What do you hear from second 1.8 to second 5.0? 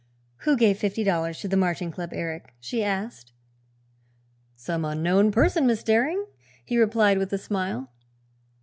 Club, Eric?" she asked. "Some